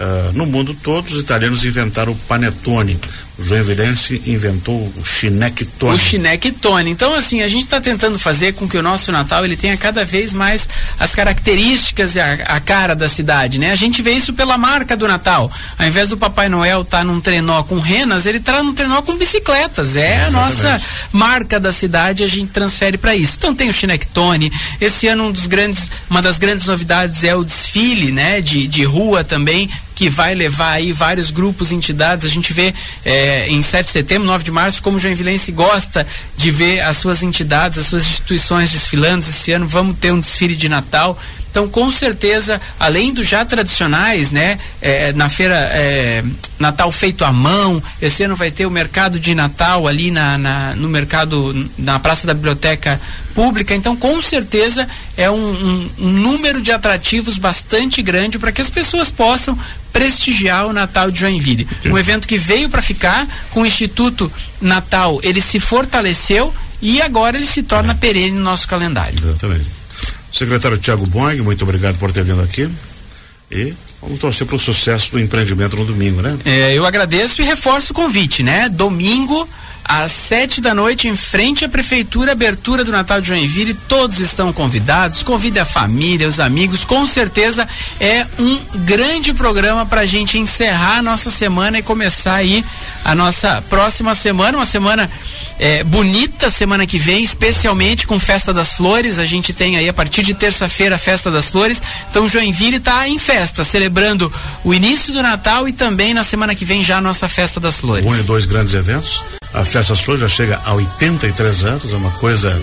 Uh, 0.00 0.32
no 0.32 0.46
mundo 0.46 0.72
todo, 0.72 1.06
os 1.08 1.20
italianos 1.20 1.62
inventaram 1.66 2.12
o 2.12 2.16
panetone. 2.16 2.98
O 3.36 3.42
joinvilense 3.42 4.22
inventou 4.26 4.90
o 4.96 5.04
chinectone. 5.04 5.94
O 5.94 5.98
chinectone. 5.98 6.90
Então, 6.90 7.14
assim, 7.14 7.42
a 7.42 7.48
gente 7.48 7.64
está 7.64 7.82
tentando 7.82 8.18
fazer 8.18 8.54
com 8.54 8.66
que 8.66 8.78
o 8.78 8.82
nosso 8.82 9.12
Natal 9.12 9.44
ele 9.44 9.58
tenha 9.58 9.76
cada 9.76 10.02
vez 10.02 10.32
mais 10.32 10.66
as 10.98 11.14
características 11.14 12.16
e 12.16 12.20
a, 12.20 12.32
a, 12.32 12.60
cara 12.60 12.94
da 12.94 13.10
cidade, 13.10 13.58
né? 13.58 13.72
A 13.72 13.76
gente 13.76 14.00
vê 14.00 14.12
isso 14.12 14.32
pela 14.32 14.56
marca 14.56 14.96
do 14.96 15.06
Natal. 15.06 15.50
Ao 15.78 15.86
invés 15.86 16.08
do 16.08 16.16
Papai 16.16 16.48
Noel 16.48 16.80
estar 16.80 16.98
tá 16.98 17.04
num 17.04 17.20
trenó 17.20 17.62
com 17.62 17.78
renas, 17.78 18.24
ele 18.24 18.38
está 18.38 18.62
num 18.62 18.72
trenó 18.72 19.02
com 19.02 19.16
bicicletas. 19.16 19.96
É, 19.96 20.14
é 20.14 20.24
a 20.24 20.30
nossa 20.30 20.80
marca 21.12 21.60
da 21.60 21.72
cidade, 21.72 22.24
a 22.24 22.28
gente 22.28 22.50
transfere 22.52 22.96
para 22.96 23.14
isso. 23.14 23.36
Então 23.36 23.54
tem 23.54 23.68
o 23.68 23.72
chinectone. 23.72 24.50
Esse 24.80 25.08
ano 25.08 25.24
um 25.24 25.32
dos 25.32 25.46
grandes, 25.46 25.90
uma 26.08 26.22
das 26.22 26.38
grandes 26.38 26.66
novidades 26.66 27.22
é 27.22 27.34
o 27.34 27.44
desfile, 27.44 28.12
né? 28.12 28.40
De, 28.40 28.66
de 28.66 28.82
rua 28.82 29.22
também 29.22 29.68
que 30.00 30.08
vai 30.08 30.34
levar 30.34 30.70
aí 30.70 30.94
vários 30.94 31.30
grupos, 31.30 31.72
entidades. 31.72 32.24
A 32.24 32.28
gente 32.30 32.54
vê 32.54 32.72
é, 33.04 33.48
em 33.50 33.60
7 33.60 33.84
de 33.84 33.92
setembro, 33.92 34.26
9 34.26 34.42
de 34.42 34.50
março, 34.50 34.82
como 34.82 34.96
o 34.96 34.98
Joinvilense 34.98 35.52
gosta 35.52 36.06
de 36.38 36.50
ver 36.50 36.80
as 36.80 36.96
suas 36.96 37.22
entidades, 37.22 37.76
as 37.76 37.84
suas 37.84 38.06
instituições 38.06 38.72
desfilando. 38.72 39.20
Esse 39.22 39.52
ano 39.52 39.68
vamos 39.68 39.98
ter 39.98 40.10
um 40.10 40.18
desfile 40.18 40.56
de 40.56 40.70
Natal. 40.70 41.18
Então, 41.50 41.68
com 41.68 41.90
certeza, 41.90 42.60
além 42.78 43.12
dos 43.12 43.28
já 43.28 43.44
tradicionais, 43.44 44.30
né, 44.30 44.58
é, 44.80 45.12
na 45.12 45.28
feira 45.28 45.56
é, 45.72 46.22
Natal 46.58 46.90
feito 46.92 47.24
à 47.24 47.32
mão, 47.32 47.82
esse 48.00 48.22
ano 48.22 48.36
vai 48.36 48.50
ter 48.50 48.66
o 48.66 48.70
mercado 48.70 49.18
de 49.18 49.34
Natal 49.34 49.88
ali 49.88 50.10
na, 50.10 50.38
na 50.38 50.76
no 50.76 50.88
mercado, 50.88 51.68
na 51.76 51.98
Praça 51.98 52.26
da 52.26 52.34
Biblioteca 52.34 53.00
Pública. 53.34 53.74
Então, 53.74 53.96
com 53.96 54.20
certeza, 54.22 54.88
é 55.16 55.30
um, 55.30 55.34
um, 55.34 55.90
um 55.98 56.10
número 56.10 56.62
de 56.62 56.70
atrativos 56.70 57.38
bastante 57.38 58.00
grande 58.02 58.38
para 58.38 58.52
que 58.52 58.60
as 58.60 58.70
pessoas 58.70 59.10
possam 59.10 59.58
prestigiar 59.92 60.66
o 60.66 60.72
Natal 60.72 61.10
de 61.10 61.20
Joinville. 61.20 61.66
Um 61.86 61.98
evento 61.98 62.28
que 62.28 62.38
veio 62.38 62.68
para 62.68 62.80
ficar, 62.80 63.26
com 63.50 63.62
o 63.62 63.66
Instituto 63.66 64.30
Natal, 64.60 65.18
ele 65.22 65.40
se 65.40 65.58
fortaleceu 65.58 66.54
e 66.80 67.02
agora 67.02 67.36
ele 67.36 67.46
se 67.46 67.62
torna 67.62 67.94
perene 67.94 68.32
no 68.32 68.44
nosso 68.44 68.68
calendário. 68.68 69.18
Exatamente. 69.22 69.79
Secretário 70.32 70.78
Tiago 70.78 71.06
Boing, 71.06 71.40
muito 71.40 71.62
obrigado 71.62 71.98
por 71.98 72.12
ter 72.12 72.24
vindo 72.24 72.42
aqui. 72.42 72.68
E 73.50 73.74
vamos 74.00 74.20
torcer 74.20 74.46
para 74.46 74.56
o 74.56 74.58
sucesso 74.58 75.12
do 75.12 75.20
empreendimento 75.20 75.76
no 75.76 75.84
domingo, 75.84 76.22
né? 76.22 76.38
É, 76.44 76.72
eu 76.72 76.86
agradeço 76.86 77.42
e 77.42 77.44
reforço 77.44 77.92
o 77.92 77.94
convite, 77.94 78.42
né? 78.44 78.68
Domingo, 78.68 79.48
às 79.90 80.12
sete 80.12 80.60
da 80.60 80.72
noite, 80.72 81.08
em 81.08 81.16
frente 81.16 81.64
à 81.64 81.68
Prefeitura, 81.68 82.30
abertura 82.30 82.84
do 82.84 82.92
Natal 82.92 83.20
de 83.20 83.26
Joinville. 83.26 83.74
Todos 83.74 84.20
estão 84.20 84.52
convidados. 84.52 85.24
Convide 85.24 85.58
a 85.58 85.64
família, 85.64 86.28
os 86.28 86.38
amigos. 86.38 86.84
Com 86.84 87.04
certeza 87.08 87.66
é 87.98 88.24
um 88.38 88.60
grande 88.84 89.34
programa 89.34 89.84
para 89.84 90.02
a 90.02 90.06
gente 90.06 90.38
encerrar 90.38 90.98
a 90.98 91.02
nossa 91.02 91.28
semana 91.28 91.80
e 91.80 91.82
começar 91.82 92.36
aí 92.36 92.64
a 93.04 93.16
nossa 93.16 93.60
próxima 93.68 94.14
semana. 94.14 94.58
Uma 94.58 94.64
semana 94.64 95.10
é, 95.58 95.82
bonita 95.82 96.48
semana 96.50 96.86
que 96.86 96.98
vem, 96.98 97.24
especialmente 97.24 98.06
com 98.06 98.20
Festa 98.20 98.54
das 98.54 98.74
Flores. 98.74 99.18
A 99.18 99.26
gente 99.26 99.52
tem 99.52 99.76
aí 99.76 99.88
a 99.88 99.92
partir 99.92 100.22
de 100.22 100.34
terça-feira 100.34 100.94
a 100.94 100.98
Festa 101.00 101.32
das 101.32 101.50
Flores. 101.50 101.82
Então 102.08 102.28
Joinville 102.28 102.76
está 102.76 103.08
em 103.08 103.18
festa, 103.18 103.64
celebrando 103.64 104.32
o 104.62 104.72
início 104.72 105.12
do 105.12 105.20
Natal 105.20 105.66
e 105.66 105.72
também 105.72 106.14
na 106.14 106.22
semana 106.22 106.54
que 106.54 106.64
vem 106.64 106.80
já 106.80 106.98
a 106.98 107.00
nossa 107.00 107.28
Festa 107.28 107.58
das 107.58 107.80
Flores. 107.80 108.08
Um 108.08 108.16
e 108.16 108.22
dois 108.22 108.44
grandes 108.44 108.74
eventos. 108.74 109.24
A 109.52 109.64
Festa 109.64 109.79
das 109.88 110.00
Flores 110.00 110.20
já 110.20 110.28
chega 110.28 110.60
a 110.64 110.74
83 110.74 111.64
anos, 111.64 111.92
é 111.92 111.96
uma 111.96 112.10
coisa 112.12 112.60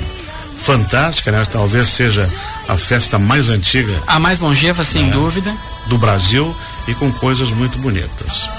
fantástica, 0.57 1.31
né? 1.31 1.43
Talvez 1.51 1.87
seja 1.87 2.27
a 2.67 2.77
festa 2.77 3.17
mais 3.17 3.49
antiga. 3.49 3.95
A 4.07 4.19
mais 4.19 4.39
longeva, 4.39 4.83
sem 4.83 5.05
né? 5.05 5.11
dúvida. 5.11 5.55
Do 5.87 5.97
Brasil 5.97 6.55
e 6.87 6.93
com 6.93 7.11
coisas 7.13 7.51
muito 7.51 7.77
bonitas. 7.79 8.49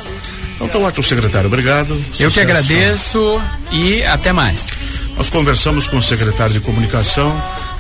Então 0.55 0.69
tá 0.69 0.79
ótimo, 0.79 1.03
secretário. 1.05 1.47
Obrigado. 1.47 2.01
Eu 2.19 2.31
que 2.31 2.41
agradeço 2.41 3.41
e 3.71 4.03
até 4.05 4.33
mais. 4.33 4.71
Nós 5.17 5.31
conversamos 5.31 5.87
com 5.87 5.99
o 5.99 6.03
secretário 6.03 6.53
de 6.53 6.61
comunicação 6.61 7.31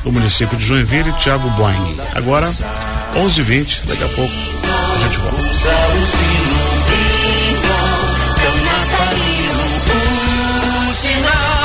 do 0.04 0.12
município 0.12 0.56
de 0.56 0.64
Joinville, 0.64 1.12
Tiago 1.14 1.48
Boing. 1.50 1.96
Agora, 2.14 2.48
11h20, 3.14 3.86
daqui 3.86 4.04
a 4.04 4.08
pouco 4.08 4.32
a 4.32 4.98
gente 5.06 5.18
volta. 5.18 5.38
Watching 10.98 11.24
all 11.24 11.57